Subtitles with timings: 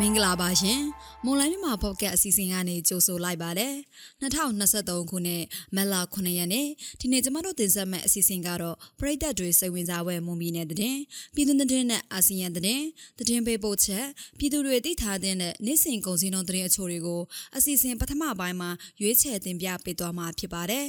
[0.00, 0.82] မင်္ဂလာပါရှင်
[1.24, 3.74] မွန်လိုင်းမြန်မာပေါ့ကတ်အစီအစဉ်ကနေကြိုဆိုလိုက်ပါတယ်
[4.22, 5.42] 2023ခုနှစ်
[5.74, 6.66] မက်လာ9ရက်နေ့
[7.00, 10.98] ဒီနေ့ကျမတို့တင်ဆက်မယ့်အစီအစဉ်ကတော့ပရိသတ်တွေစိတ်ဝင်စားပွဲမွန်ပြည်နယ်တဲ့တင်
[11.34, 12.82] ပြည်သူတဲ့နဲ့အာဆီယံတဲ့တင်
[13.28, 14.06] တင်ပေးပို့ချက်
[14.38, 15.34] ပြည်သူတွေသိထားတဲ့
[15.66, 17.20] နေ့စဉ်ကုန်စည်နှုန်းတဲ့အချို့တွေကို
[17.56, 20.86] အစီအစဉ်ပထမပိုင်းမှာရွေးချယ်တင်ပြပေးသွားမှာဖြစ်ပါတယ်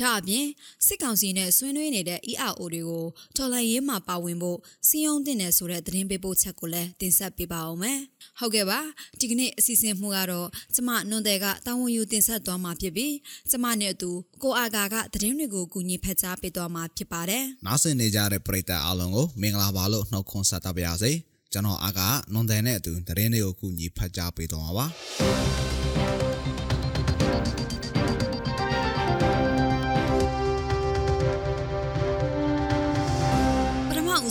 [0.00, 0.46] ဒါအပြင်
[0.86, 3.04] စစ်ကောင်စီနဲ့ဆွေးနွေးနေတဲ့ ERO တွေကို
[3.36, 7.98] တော်လှန်ရေးမှာပါဝင်ဖို့စီယုံတင်တယ်ဆိုတဲ့သတင်းပေးပို့ချက်ကိုလည်းတင်ဆက်ပေးပါအောင်မယ်။
[8.40, 8.80] ဟုတ်ကဲ့ပါ
[9.20, 13.14] ဒီကနေ့အစီအစဉ်မှုကတော့ကျမနွန်တဲ့ကတာဝန်ယူတင်ဆက်သွားမှာဖြစ်ပြီး
[13.50, 14.10] ကျမနဲ့အတူ
[14.42, 21.12] ကိုအာကာကသတင်းတွေကိုကူညီဖက်ကြားပေးသွားမှာဖြစ်ပါတယ်။နားဆင်နေကြတဲ့ပရိသတ်အားလုံးကိုမင်္ဂလာပါလို့နှုတ်ခွန်းဆက်သပါရစေ
[21.52, 22.00] ကျွန်တော်အားက
[22.32, 24.86] နွန်တယ်နဲ့အတူသတင်းတွေကိုကူညီဖတ်ကြားပေးသွားမှာပါ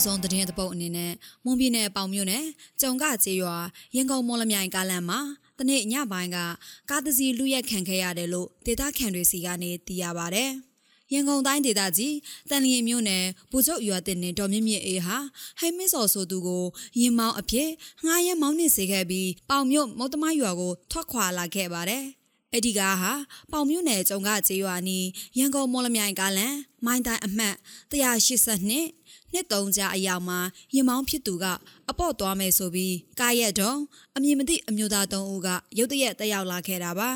[0.02, 1.12] ပထမဦးဆုံးသတင်းတစ်ပုတ်အနေနဲ့
[1.46, 2.46] မွန်ပြည်နယ်ပေါင်မြို့နယ်
[2.82, 3.56] ကြုံကကျေးရွာ
[3.96, 5.20] ရင်ကုန်မော်လမြိုင်ကားလမ်းမှာ
[5.58, 6.38] တနေ့ညပိုင်းက
[6.90, 10.46] ကားတစ်စီးလူရက်ခံခဲ့ရတယ်လို့ဒေသခံတွေစီကနေသိရပါဗျ။
[11.14, 12.16] ရင်ကုန်တိုင်းဒေသကြီး
[12.50, 15.18] တန်လျင်မြို့နယ်ဘူကျုပ်ရွာတင်နေတော်မြင့်မြင့်အေးဟာ
[15.60, 16.66] ဟိမင်းစော်ဆိုသူကို
[17.00, 17.70] ရင်မောင်းအဖြစ်
[18.06, 22.06] ငှားရဲမောင်းနေစေခဲ့ပြီးပေါင်မြို့မုတ်တမရွာကိုထွက်ခွာလာခဲ့ပါတယ်။
[22.54, 23.12] အဲ့ဒီကားဟာ
[23.52, 26.56] ပေါင်မြို့နယ်ကျုံကကျေးရွာနီးရန်ကုန်မော်လမြိုင်ကားလန်
[26.86, 27.56] မိုင်းတိုင်းအမှတ်
[27.92, 29.01] 182
[29.34, 30.40] နှစ်သုံးကြအရောက်မှာ
[30.74, 31.46] ရင်မောင်းဖြစ်သူက
[31.90, 33.80] အပေါ့သွားမယ်ဆိုပြီးကားရက်တုံး
[34.16, 37.10] အမည်မသိအမျိုးသားသုံးဦးကရုတ်တရက်တက်ရောက်လာခဲ့တာပါ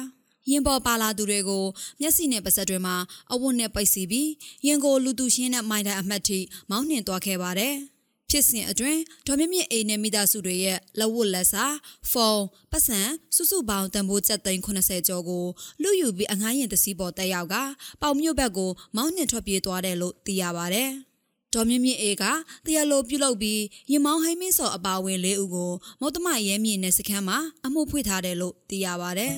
[0.49, 1.65] ရင်ပေါ်ပါလာသူတွေကို
[2.01, 2.95] မျက်စိနဲ့ပါဆက်တွေမှာ
[3.31, 4.29] အဝတ်နဲ့ပိတ်စီပြီး
[4.67, 7.75] ရင်ကိုလူသူရှင်းတဲ့မိုင်းတိုင်းအမှတ်ထိမောင်းနှင်သွားခဲ့ပါတယ်
[8.29, 11.65] ဖြစ်စဉ်အတွင်းဒေါ်မြင့်မြင့်အိမ်နဲ့မိသားစုတွေရဲ့လက်ဝတ်လက်စာ
[12.11, 12.99] ဖုန်းပတ်စံ
[13.35, 15.45] စုစုပေါင်းတန်ဖိုးကျပ်သိန်း80ကျော်ကို
[15.81, 17.55] လူယူပြီးအငှားရင်တစည်းပေါ်တက်ရောက်က
[18.01, 20.91] ပေါင်မြို့ဘက်ကိုမောင်းနှင်ထွက်ပြေးသွားတယ်လို့သိရပါတယ်။
[21.55, 22.23] ဒေါ်မြင့်မြင့်အေးက
[22.65, 23.61] တရားလိုပြုလုပ်ပြီး
[23.91, 29.33] ရင်မောင်းဟိမင်းစော်အပါဝင်၄ဦးကိုမုတ်တမရဲမြင့်နယ်စခန်းမှာအမှုဖွင့်ထားတယ်လို့သိရပါတယ်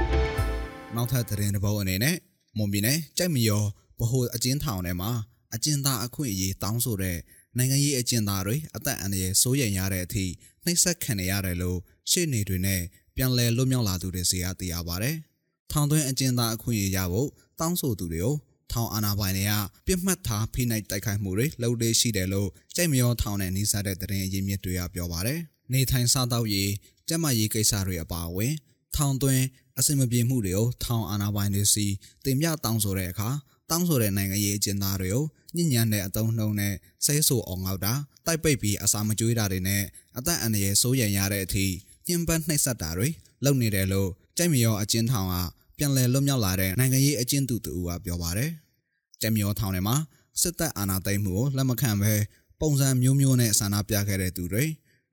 [0.94, 2.16] ။နောက်ထပ်သတင်းတစ်ပုဒ်အနေနဲ့
[2.56, 3.64] မွန်ပြည်နယ်ကြိုက်မရော
[4.00, 5.10] ဗဟိုအကျဉ်းထောင်ထဲမှာ
[5.54, 7.18] အကျဉ်းသားအခွင့်အရေးတောင်းဆိုတဲ့
[7.56, 10.24] နိုင်ငံရေးအကျဉ်းသားတွေအသက်အန္တရာယ်စိုးရိမ်ရတဲ့အထိ
[10.64, 11.78] နှိပ်စက်ခံနေရတယ်လို့
[12.10, 12.80] ရှေ့နေတွေနဲ့
[13.16, 15.10] ပြန်လည်လွတ်မြောက်လာသူတွေစီကသိရပါဗျ။
[15.72, 17.28] ထောင်သွင်းအကျဉ်းသားအခွင့်အရေးရဖို့
[17.60, 18.36] တောင်းဆိုသူတွေကို
[18.72, 19.52] ထောင်အာဏာပိုင်တွေက
[19.86, 25.40] ပြစ်မှတ်ထားဖိနှိပ်တိုက်ခိုက်မှုတွေလုပ်လေ့ရှိတယ်လို့ကြိုက်မရောထောင်နဲ့နှိစက်တဲ့သတင်းအရင်းမြစ်တွေကပြောပါတယ်။
[25.72, 26.70] နေထိုင်စားသောက်ရေး
[27.08, 28.54] ကျန်းမာရေးကိစ္စတွေအပါအဝင်
[28.96, 29.44] ထောင်သွင်း
[29.78, 31.86] အစင်မပြေမှုတွေကိုထောင်အာဏာပိုင်တွေစီ
[32.24, 33.28] တင်ပြတောင်းဆိုတဲ့အခါ
[33.70, 35.24] တောင်းဆိုတဲ့နိုင်ငံရေးအကျဉ်းသားတွေကို
[35.56, 37.94] ညဉ့်ညမ်းတဲ့အတုံးနှုံနဲ့ဆဲဆူအောင်ငေါက်တာ
[38.26, 39.82] တိုက်ပိတ်ပြီးအစာမကျွေးတာတွေနဲ့
[40.18, 41.66] အသက်အန္တရာယ်စိုးရိမ်ရတဲ့အထိ
[42.06, 43.08] ညှဉ်းပန်းနှိပ်စက်တာတွေ
[43.44, 45.36] လုပ်နေတယ်လို့ကြိုက်မရောအကျဉ်းထောင်က
[45.82, 48.50] ပြန်လည်လွတ်မြောက်လာတဲ့နိုင်ငံရေးအကျဉ်းသူတူကပြောပါတယ်။
[49.20, 49.96] ကြက်မြောထောင်ထဲမှာ
[50.40, 52.14] စစ်တပ်အာဏာသိမ်းမှုကိုလက်မခံဘဲ
[52.60, 54.64] ပုံစံမျိုးမျိုးနဲ့ဆန္ဒပြခဲ့တဲ့သူတွေ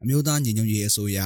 [0.01, 1.19] အမျိုးသားညီညွတ်ရေးအစိုးရ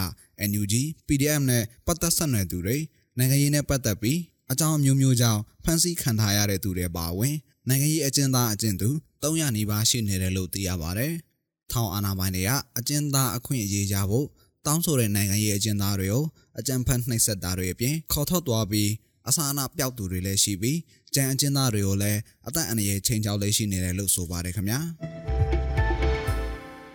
[0.50, 0.74] NUG
[1.08, 2.78] PDF နဲ့ပတ်သက်ဆက်နွယ်သူတွေ
[3.18, 4.20] နိုင်ငံရေးနဲ့ပတ်သက်ပြီး
[4.52, 7.36] အကြောင်းအမျိုးမျိုးကြောင့်ဖမ်းဆီးခံထားရတဲ့သူတွေပါဝင်
[7.68, 8.90] နိုင်ငံရေးအကျဉ်းသားအကျဉ်းသူ
[9.24, 11.14] 300နီးပါးရှိနေတယ်လို့သိရပါတယ်။
[11.72, 14.28] ထောင်အာဏာပိုင်တွေကအကျဉ်းသားအခွင့်အရေးရဖို့
[14.66, 16.24] တောင်းဆိုတဲ့နိုင်ငံရေးအကျဉ်းသားတွေကို
[16.60, 18.90] အကြမ်းဖက်နှိပ်စက်တာတွေအပြင်ခေါ်ထုတ်သွားပြီး
[19.28, 20.80] အစာအနာပျောက်သူတွေလည်းရှိပြီး
[21.16, 24.80] ကြံအကျဉ်းသားတွေကိုလည်းအသက်အန္တရာယ်ချိန်ချောက်လေးရှိနေတယ်လို့ဆိုပါတယ်ခင်ဗျာ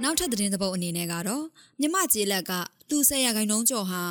[0.02, 1.44] နောက်ထပ်သတင်းသဘောက်အနေနဲ့ကတော့
[1.80, 2.52] မြမကျေးလက်က
[2.90, 4.02] လူဆယ်ရာခိုင်နှုန်းကျော်ဟာ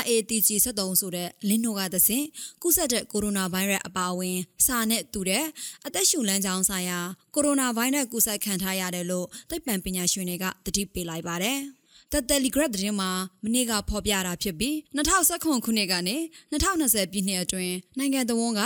[0.00, 2.26] RATG 73ဆိုတဲ့လင်းနိုကသဖြင့်
[2.62, 5.44] ကုသတဲ့ကိုရိုနာဗိုင်းရပ်အပါအဝင်စာနဲ့တူတဲ့
[5.86, 7.00] အသက်ရှူလမ်းကြောင်းဆိုင်ရာ
[7.34, 11.60] ကိုရိုနာဗိုင်းရပ်ကူးစက်ခံထားရတယ်လို့သိပ္ပံပညာရှင်တွေကသတိပေးလိုက်ပါတယ်။
[12.12, 13.10] The Telegraph သတင်းမှာ
[13.44, 16.16] မနေ့ကဖော်ပြတာဖြစ်ပြီး2019ခုနှစ်ကနေ
[16.52, 18.60] 2020ပြည့်နှစ်အတွင်းနိုင်ငံတော်က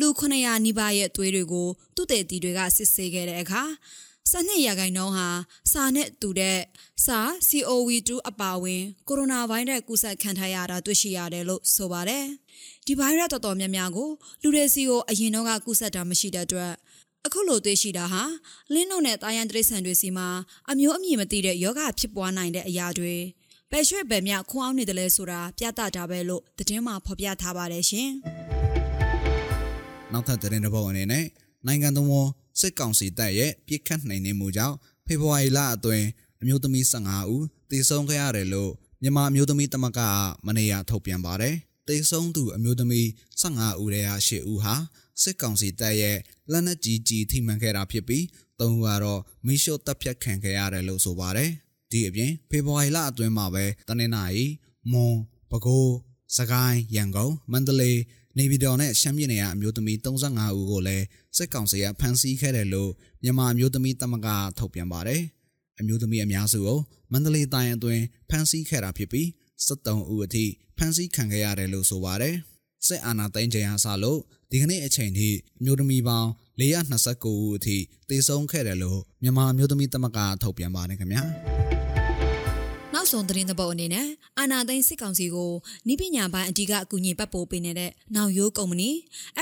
[0.00, 3.62] လူ900နီးပါးရဲ့သွေးတွေကိုသူတည်တည်တွေကစစ်ဆေးခဲ့တဲ့အခါ
[4.30, 5.28] စနစ်ရာခိုင်နှုန်းဟာ
[5.72, 6.58] စာနဲ့တူတဲ့
[7.04, 12.24] စာ COV2 အပါအဝင်ကိုရိုနာဗိုင်းရပ်ကူးစက်ခံထားရတာတွေ့ရှိရတယ်လို့ဆိုပါတယ်။
[12.86, 14.10] ဒီဗိုင်းရပ်တော်တော်များများကို
[14.42, 16.72] လူတွေစီကိုအရင်တော့ကကူးစက်တာမရှိတဲ့အတွက်
[17.28, 18.22] အခုလိုတွေ့ရှိတာဟာ
[18.72, 20.28] လင်းနှုတ်နဲ့တာယန်တရိษံတွေစီမှာ
[20.70, 23.14] အမျိုးအမည်မသိတဲ့ယောဂဖြစ်ပွားနိုင်တဲ့အရာတွေ
[23.70, 28.08] ဘယ်ရွှေ့ဘယ်မြခွန်အောင်နေတယ်လဲဆိုတာပြသတာပဲလို့သတင်းမှာဖော်ပြထားပါတယ်ရှင်။
[30.12, 31.24] နောက်ထပ်သတင်းတစ်ပုဒ်အနေနဲ့
[31.66, 32.28] နိုင်ငံတော်
[32.60, 34.76] စစ်ကောင်စီတပ်ရဲ့ပြစ်ခတ်နိုင်နေမှုကြောင့်
[35.06, 36.04] ဖေဖော်ဝါရီလအတွင်း
[36.40, 38.72] အမျိုးသမီး15ဦးသေဆုံးခဲ့ရတယ်လို့
[39.02, 39.98] မြန်မာအမျိုးသမီးတမက
[40.46, 41.54] မနေ့ကထုတ်ပြန်ပါတယ်။
[41.88, 43.06] သေဆုံးသူအမျိုးသမီး
[43.42, 44.74] 15ဦးထဲက10ဦးဟာ
[45.22, 46.16] စစ်ကောင်စီတပ်ရဲ့
[46.52, 48.24] လက်နက်ကြီးကြီးထိမှန်ခဲ့တာဖြစ်ပြီး
[48.60, 51.50] ၃ဦးကတော့မီးရှို့တပ်ဖြတ်ခံခဲ့ရတယ်လို့ဆိုပါတယ်။
[51.90, 54.44] ဒီအပြင်ဖေဖော်ဝါရီလအတွင်းမှာပဲတနင်္လာရီ
[54.92, 55.16] မွန်
[55.50, 55.92] ပဲခူး
[56.36, 57.98] စကိုင်းရန်ကုန်မန္တလေး
[58.38, 61.04] နေပြည်တော်နဲ့ရှမ်းပြည်နယ်ကအမျိုးသမီး35ဦးကိုလည်း
[61.36, 62.90] စစ်ကောင်စီကဖမ်းဆီးခဲ့တယ်လို့
[63.22, 64.28] မြန်မာအမျိုးသမီးတမက
[64.58, 65.22] ထုတ်ပြန်ပါတယ်။
[65.80, 66.78] အမျိုးသမီးအများစုကို
[67.12, 69.26] မန္တလေးတိုင်းအတွင်းဖမ်းဆီးခဲ့တာဖြစ်ပြီး
[69.66, 70.44] 73ဦးအထိ
[70.78, 72.34] ဖမ်းဆီးခံခဲ့ရတယ်လို့ဆိုပါတယ်
[72.86, 74.20] စစ်အာဏာသိမ်းချိန်အားစလို့
[74.50, 75.28] ဒီကနေ့အချိန်ထိ
[75.60, 76.28] အမျိုးသမီးပေါင်း
[76.60, 77.76] 429ဦးအထိ
[78.08, 81.22] သေဆုံးခဲ့တယ်လို့မြန်မာအမျိုးသမီးသမဂ္ဂထုတ်ပြန်ပါတယ်ခင်ဗျာ
[82.94, 84.06] နောက်ဆုံးသတင်းသဘောက်အနေနဲ့
[84.38, 85.52] အာနာသိန်းစစ်ကောင်စီကို
[85.88, 88.90] နိပညာပိုင်းအဓိကအကူအညီပတ်ပိုးပေးနေတဲ့နောက်ရိုးကုမ္ပဏီ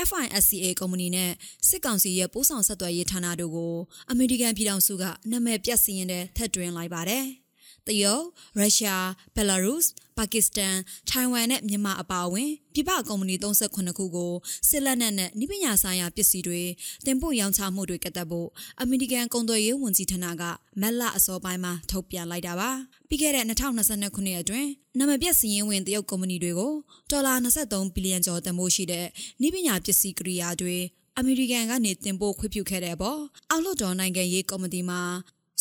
[0.07, 1.31] FISCA ကုမ္ပဏီနဲ့
[1.67, 3.73] စစ်ကောင်စီရဲ့ပို့ဆောင်ဆက်သွယ်ရေးဌာနတို့ကို
[4.11, 7.25] အမေရိကန်ပြည်ထောင်စုကနာမည်ပြတ်စည်ရင်တဲ့ထပ်တွင်လိုက်ပါတယ်။
[7.89, 8.23] တရုတ်၊
[8.59, 9.05] ရုရှား၊
[9.35, 9.83] ဘယ်လာရုစ်၊
[10.17, 10.75] ပါကစ္စတန်၊
[11.09, 14.33] ထိုင်ဝမ်နဲ့မြန်မာအပါအဝင်ပြည်ပကုမ္ပဏီ38ခုကို
[14.69, 16.61] စစ်လက်နက်နဲ့နိပညာဆိုင်ရာပစ္စည်းတွေ
[17.05, 18.47] တင်ပို့ရောင်းချမှုတွေကတက်ဖို့
[18.81, 20.43] အမေရိကန်ကုန်သွယ်ရေးဝန်ကြီးဌာနက
[20.81, 22.69] မက်လအစောပိုင်းမှာထုတ်ပြန်လိုက်တာပါ
[23.07, 26.73] ပြီးခဲ့တဲ့2022ခုနှစ်အတွင်းနာမည်ပြစည်ရင်ဝင်တရုတ်ကုမ္ပဏီတွေကို
[27.11, 29.05] ဒေါ်လာ23ဘီလီယံကျော်တန်ဖိုးရှိတဲ့
[29.41, 30.77] နိပညာပစ္စည်းကိရိယာတွေ
[31.17, 33.19] အမေရိကန်ကနေတင်ပို့ခွင့်ပြုခဲ့တဲ့ပေါ့
[33.49, 35.01] အောက်လွှတ်တော်နိုင်ငံရေးကော်မတီမှာ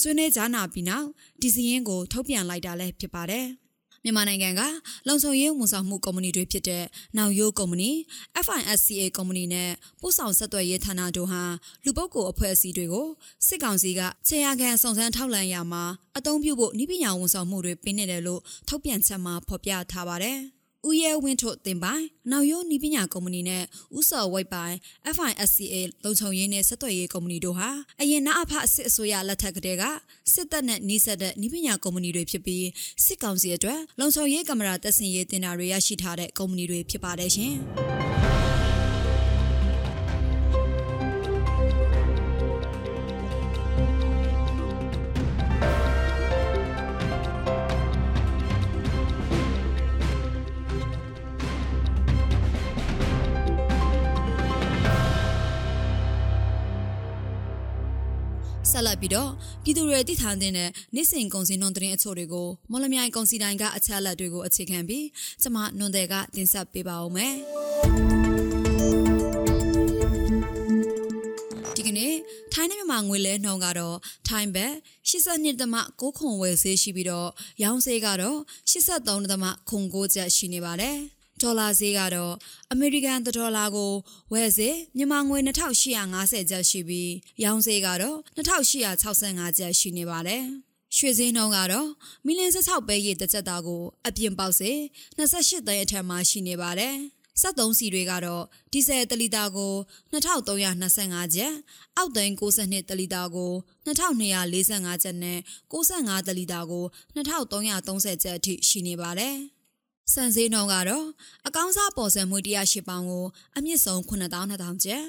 [0.00, 1.06] ဆွေးနွေးကြားနာပြီးနောက်
[1.40, 3.46] ဒီစီရင်ကိုထုတ်ပြန်လိုက်တာလည်းဖြစ်ပါတယ်
[4.04, 4.62] မြန်မာနိုင်ငံက
[5.08, 6.84] လုံခြုံရေးဝန်ဆောင်မှုကုမ္ပဏီတွေဖြစ်တဲ့
[7.16, 7.90] နောင်ရိုးကုမ္ပဏီ
[8.46, 9.70] FISCA ကုမ္ပဏီနဲ့
[10.00, 11.42] ပို့ဆောင်ဆက်သွယ်ရေးဌာနတို့ဟာ
[11.84, 13.08] လူပုဂ္ဂိုလ်အဖွဲ့အစည်းတွေကို
[13.46, 15.84] စစ်ကောင်စီကခြေရကန်စုံစမ်းထောက်လှမ်းရမှာ
[16.18, 20.38] အသုံးပြုဖို့နှိပညာဝန်ဆောင်မှုတွေပေးနေတယ်လို့ထုတ်ပြန်ချက်မှာဖော်ပြထားပါတယ်။
[20.88, 23.62] ဦးရဲဝင်းထုတ်တင်ပိုင်နောက်ရိုးနီးပညာကုမ္ပဏီနဲ့
[23.98, 24.74] ဥစော်ဝိတ်ပိုင်
[25.16, 25.74] FISCA
[26.04, 27.68] လုံခြုံရေးနဲ့ဆက်သွယ်ရေးကုမ္ပဏီတို့ဟာ
[28.00, 29.84] အရင်နာအဖအစစ်အစိုးရလက်ထက်ကတည်းက
[30.32, 32.66] စစ်တပ်နဲ့နှိစက်တဲ့နီးပညာကုမ္ပဏီတွေဖြစ်ပြီး
[33.04, 37.54] စစ်ကောင်စီအတွက်လုံခြုံရေးကင်မရာတပ်ဆင်ရေးတင်တာတွေရရှိထားတဲ့ကုမ္ပဏီတွေဖြစ်ပါတယ်ရှင်။
[58.76, 59.30] ဆက်လက်ပြီးတော့
[59.64, 65.06] ပြည်သူတွေတည်ထားတဲ့နေ့စဉ်ကုန်စည်နှုန်းသတင်းအချို့တွေကိုမော်လမြိုင်ကုန်စည်တိုင်းကအချက်အလက်တွေကိုအခြေခံပြီး
[65.42, 67.34] ကျမနွန်တဲ့ကတင်ဆက်ပေးပါဦးမယ်။
[71.76, 72.14] ဒီကနေ့
[72.52, 73.96] ထိုင်းနဲ့မြန်မာငွေလဲနှုန်းကတော့
[74.28, 74.72] ထိုင်းဘက်
[75.08, 77.28] 82.6ခုဝယ်ဈေးရှိပြီးတော့
[77.62, 78.38] ရောင်းဈေးကတော့
[78.70, 80.98] 83.9ကျပ်ရှိနေပါတယ်။
[81.40, 82.34] ဒေါ်လာဈေးကတော့
[82.72, 83.92] အမေရိကန်ဒေါ်လာကို
[84.32, 87.12] ဝယ်ဈေးမြန်မာငွေ2850ကျပ်ရှိပြီး
[87.44, 90.42] ရောင်းဈေးကတော့2865ကျပ်ရှိနေပါတယ်။
[90.96, 91.88] ရွှေဈေးနှုန်းကတော့
[92.26, 94.70] မီလီယံ16ပဲရည်တစ်ချက်သားကိုအပြင်ပေါက်စေ
[95.18, 96.94] 28သိန်းအထက်မှာရှိနေပါတယ်။
[97.42, 99.74] 73စီတွေကတော့ဒီဇယ်တလီတာကို
[100.12, 101.54] 2325ကျပ်
[101.96, 103.52] အောက်သိန်း62တလီတာကို
[103.86, 105.38] 2245ကျပ်နဲ့
[105.72, 106.84] 65တလီတာကို
[107.14, 109.36] 2330ကျပ်အထိရှိနေပါတယ်။
[110.12, 111.06] စံစည်းနှုန်းကတော့
[111.46, 113.24] အကောင်းစားပေါ်ဆံမှု108ပေါင်ကို
[113.56, 115.04] အမြင့်ဆုံး9200ကျပ်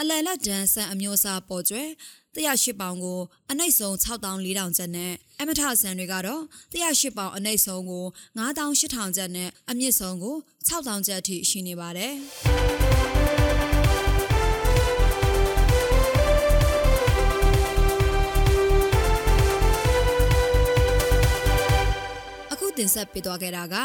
[0.00, 1.82] အလယ်လက်တန်းစံအမျိုးအစားပေါ်ကျွဲ
[2.34, 3.20] 108ပေါင်ကို
[3.50, 6.42] အနှိမ့်ဆုံး6400ကျပ်နဲ့အမထဆန်တွေကတော့
[6.74, 8.04] 108ပေါင်အနှိမ့်ဆုံးကို
[8.38, 10.34] 9800ကျပ်နဲ့အမြင့်ဆုံးကို
[10.68, 12.14] 6000ကျပ်အထိရှိနေပါတယ်
[22.78, 23.76] တင်ဆက်ပေးသွားခဲ့တာက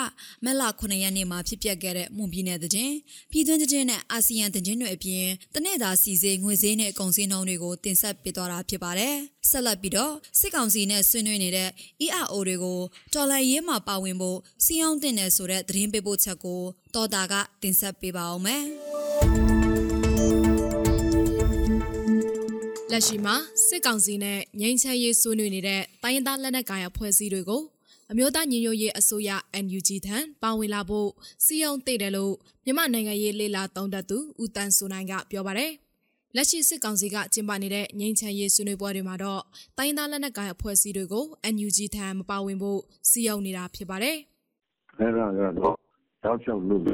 [0.43, 2.93] မက်လ9ရက်နေ့မှာဖြစ်ပျက်ခဲ့တဲ့မွန်ပြည်နယ်တဲ့တင်
[3.31, 5.25] ပြည်တွင်းတဲ့နဲ့အာဆီယံတဲ့တင်တွေအပြင်
[5.55, 9.15] တနေ့သာစီစေးငွေစည်းနဲ့ကုန်စည်နှုန်းတွေကိုတင်ဆက်ပေးသွားတာဖြစ်ပါတယ်။
[9.49, 11.69] ဆက်လက်ပြီးတော့စစ်ကောင်စီနဲ့ဆွေးနွေးနေတဲ့
[12.05, 12.79] ERO တွေကို
[13.13, 16.61] တော်လှန်ရေးမှာပါဝင်ဖို့စီအောင်တင်တယ်ဆိုတဲ့သတင်းပေးပို့ချက်ကို
[16.95, 18.63] တော်တာကတင်ဆက်ပေးပါအောင်မယ်။
[22.91, 23.35] လက်ရှိမှာ
[23.67, 27.61] စစ်ကောင်စီနဲ့ငြိမ်းချမ်းရေးဆွေးနွေးနေတဲ့တိုင်းရင်းသားလက်နက်ကိုင်အဖွဲ့အစည်းတွေကို
[28.11, 29.29] အမျိုးသားညီညွတ်ရေးအစိုးရ
[29.65, 31.09] NUG ထံပါဝင်လာဖို့
[31.45, 32.33] စီယုံသိတယ်လို့
[32.65, 35.71] မြန်မာနိုင်ငံရေးလေလာသုံးသပ်သူဦးတန်းစိုးနိုင်ကပြောပါတယ်။
[36.35, 39.41] လက်ရှိစစ်ကောင်စီကကျင်းပနေတဲ့ငြိမ်းချမ်းရေးဆွေးနွေးပွဲတွေမှာတော့
[39.77, 44.17] တိုင်းသားလက်နက်ကိုင်အဖွဲ့အစည်းတွေကို NUG ထံမပါဝင်ဖို့စီယုံနေတာဖြစ်ပါတယ်။
[44.99, 45.75] အဲဒါကတော့
[46.23, 46.89] တောက်လျှောက်လုပ်ရ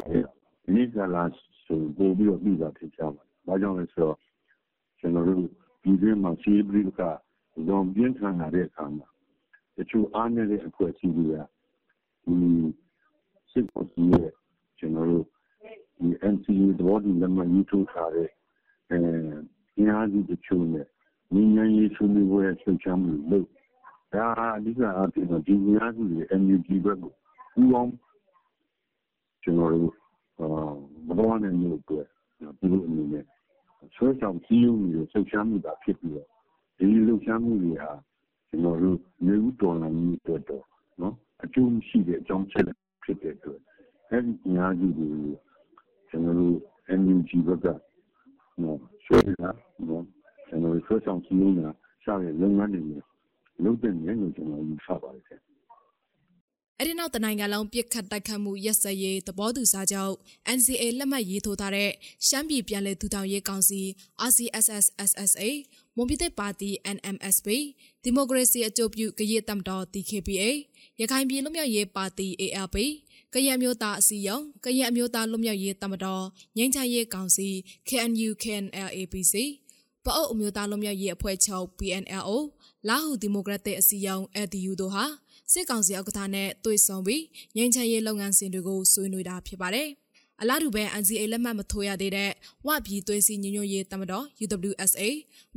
[0.74, 1.24] မိကလာ
[1.65, 4.17] ဆိုပို့ပြီးတော့ပြီးတာဖြစ်ကြပါ။ဘာကြောင့်လဲဆိုတော့
[5.00, 5.39] ကျွန်တော်တို့
[5.81, 7.01] ပြည်တွင်းမှာစီးပြီးက
[7.67, 9.07] ဇွန်ပြင်းထန်လာတဲ့အခါမှာ
[9.77, 11.36] တချို့အားနည်းတဲ့အဖွဲ့အစည်းတွေက
[12.25, 12.36] ဒီ
[13.51, 14.32] စစ်ကောင်စီရဲ့
[14.77, 15.25] ကျွန်တော်တို့
[15.98, 18.29] ဒီ NCA သဘောတူလက်မှတ်ရေးထိုးထားတဲ့
[18.89, 18.98] အဲ
[19.77, 20.88] အင်အားစုတချို့နဲ့
[21.34, 23.48] ညီညာရေးဆွေးနွေးပွဲဆွေးချမှုလုပ်
[24.13, 24.25] ဒါ
[24.58, 27.13] အဓိကအပြင်တော့ဒီအင်အားစုတွေ NUG ဘက်ကို
[27.53, 27.91] ပူးပေါင်း
[29.44, 29.94] ကျွန်တော်တို့
[30.39, 30.48] အာ
[31.08, 32.08] မတော်နိုင်လို့အတွက်
[32.60, 33.25] ဒီလိုအနေနဲ့
[33.96, 36.27] ဆွဲဆောင်စည်းရုံးပြီးဆွေးချမှုတာဖြစ်ပြီးတော့
[36.77, 37.91] ဒီလှုပ်ရှားမှုတွေဟာ
[38.56, 40.64] ကျွန်တော်တို့နေဦးတော်လှန်ရေးအတွက်တော့
[41.02, 42.66] နော်အကျိုးရှိတဲ့အကြောင်းချက်
[43.04, 43.60] ဖြစ်တဲ့အတွက်
[44.12, 45.10] အဲဒီအများကြီးကို
[46.10, 46.56] ကျွန်တော်တို့
[47.00, 47.68] NUG ဘက်က
[48.62, 49.50] နော်ဆွဲတာ
[49.88, 50.04] နော်
[50.48, 51.70] ကျွန်တော်တို့ဆွဲဆောင်စီးနေတာ
[52.04, 52.82] ရှားတဲ့လုပ်ငန်းတွေ
[53.64, 55.42] လုပ်တဲ့နေလို့ကျွန်တော်ယူဆပါတယ်
[56.79, 60.15] အဲ့ဒီနောက်တနိုင်ငံလုံးပြစ်ခတ်တိုက်ခတ်မှုရက်စက်ရေးသဘောတူစာချုပ်
[60.58, 61.91] NCA လက်မှတ်ရေးထိုးထားတဲ့
[62.27, 63.82] ရှမ်းပြည်ပြည်လဲထူထောင်ရေးကောင်စီ
[64.29, 65.44] RCSS SSA
[65.96, 67.48] မွန်ပြည်သက်ပါတီ NMSP
[68.03, 70.46] ဒီမိုကရေစီအကျိုးပြုကရင်တပ်မတော် DKPA
[71.00, 72.75] ရခိုင်ပြည်လွတ်မြောက်ရေးပါတီ ALP
[73.34, 76.25] ကရင်မျိုးသားအစည်းအရုံးကရင်အမျိုးသားလွတ်မြောက်ရေးတပ်မတော်
[76.58, 77.50] ငြိမ်းချမ်းရေးကောင်စီ
[77.88, 79.34] KNU KNLAPC
[80.05, 82.38] ပအုပ်အမျိုးသားလွတ်မြောက်ရေးအဖွဲ့ချုပ် PNLO
[82.88, 85.05] လာဟုဒီမိုကရက်တစ်အစည်းအရုံး LDU တို့ဟာ
[85.52, 87.24] စစ်ကောင်စီဥက္ကဋ္ဌနဲ့တွေ့ဆုံပြီး
[87.56, 89.90] ငြိမ်းချမ်းရေးလုပ်ငန်းစဉ်တွေကိုဆွေးနွေးတာဖြစ်ပါတယ်။
[90.42, 92.32] အလားတူပဲ NCA လက်မှတ်မထိုးရသေးတဲ့
[92.66, 95.04] ဝပြည်သွေးစည်းညီညွတ်ရေးတမတော် UWSA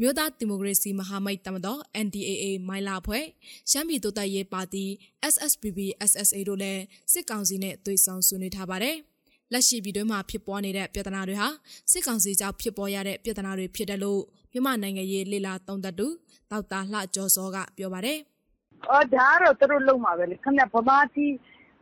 [0.01, 3.25] မြို့သားဒီမိုကရေစီမဟာမိတ်တမတော် NDAA မိုင်းလာဖွဲ့
[3.71, 4.85] ရှမ်းပြည်တိုးတက်ရေးပါတီ
[5.33, 5.79] SSPB
[6.11, 8.97] SSA တို့လည်းစစ်ကောင်စီနဲ့တွေ့ဆုံဆွေးနွေးထားပါတယ်။
[9.53, 11.49] လက်ရှိပြည်တွင်းမှာဖြစ်ပေါ်နေတဲ့ပြဿနာတွေဟာ
[11.91, 14.21] စစ်ကောင်စီကြောင့်ဖြစ်ပေါ်ရတဲ့ပြဿနာတွေဖြစ်တယ်လို့
[14.53, 16.07] မြန်မာနိုင်ငံရေးလေလာသုံးသပ်သူ
[16.51, 18.38] ဒေါက်တာလှကျော်စောကပြောပါတယ်။။အော်
[18.87, 21.33] ဒါကတော့ သူတို့လုပ်မှာပဲလေခင်ဗျဗမာပြည်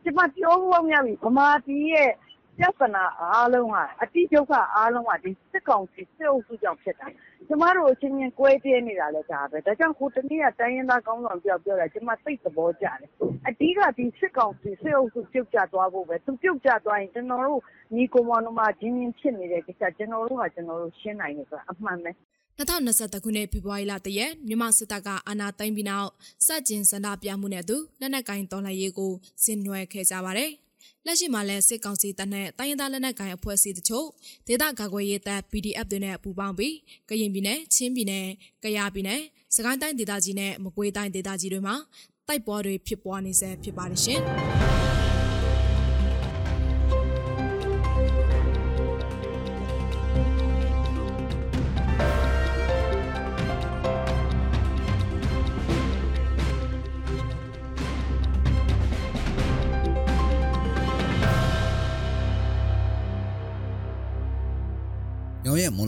[0.03, 2.11] ကျမပြောဖို့များပြီ ဗမာပြည်ရဲ့
[2.59, 7.07] ပြဿနာအားလုံးကအတိဒုက္ခအားလုံးကဒီစစ်ကောင်စီ စစ်အုပ်စုကြောင့်ဖြစ်တာ။
[7.47, 13.09] ကျမတို့အချင်းချင်း ကွဲပြဲနေတာလည်း ဒါပဲ။ဒါကြောင့် ဟိုတနေ့က တိုင်းရင်းသားကောင်းဆောင်တယောက်ပြောတာ ကျမ သိသဘောကျတယ်။
[13.47, 17.61] အဓိက ဒီစစ်ကောင်စီ စစ်အုပ်စု ပြုတ်ကျသွားဖို့ပဲ။သူပြုတ်ကျသွားရင် ကျွန်တော်တို့
[17.95, 22.11] ညီကိုမောင်နှမချင်းချင်းဖြစ်နေတဲ့ကိစ္စ ကျွန်တော်တို့ကကျွန်တော်တို့ ရှင်းနိုင်တယ်ဆိုတာ အမှန်ပဲ။
[22.59, 26.09] 2023ခုနှစ်ဖေဖော်ဝါရီလတရက်မြန်မာစစ်တပ်ကအာဏာသိမ်းပြီးနောက်
[26.45, 29.11] စက်ကျင်စန္ဒပြမှုနဲ့အတူလက်နက်ကင်တော်လှန်ရေးကို
[29.43, 30.51] ဆင်နွှဲခဲ့ကြပါတယ်။
[31.05, 34.07] လက်ရှိမှာလည်းစစ်ကောင်စီတပ်နဲ့တိုင်းရင်းသားလက်နက်ကိုင်အဖွဲ့အစည်းတချို့
[34.47, 36.75] ဒေသကာကွယ်ရေးတပ် PDF တွေနဲ့ပူးပေါင်းပြီး
[37.09, 38.25] ကရင်ပြည်နယ်၊ချင်းပြည်နယ်၊
[38.63, 39.19] ကယားပြည်နယ်၊
[39.55, 41.75] စကိုင်းတိုင်းဒေသကြီးနဲ့မကွေးတိုင်းဒေသကြီးတွေမှာ
[42.27, 44.21] တိုက်ပွဲတွေဖြစ်ပွားနေဆဲဖြစ်ပါတယ်ရှင်။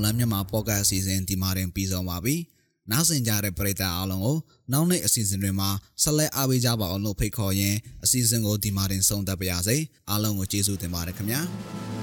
[0.03, 2.35] ညောရဲ့မွန်လန်းမြန်မာပေါ့ကတ်အစီအစဉ်ဒီမှာတင်ပြီးဆုံးပါပြီ။
[2.91, 4.37] နောက်ဆင်ကြတဲ့ပရိသတ်အားလုံးကို
[4.71, 5.69] နောက်နေ့အစီအစဉ်တွေမှာ
[6.03, 9.77] ဆက်လက်အားပေးကြပါအောင်လို့ဖိတ်ခေါ်ရင်းအစီအစဉ်ကိုဒီမှာတင်ဆုံးသတ်ပါရစေ။
[10.09, 11.41] အားလုံးကိုကျေးဇူးတင်ပါတယ်ခင်ဗျာ။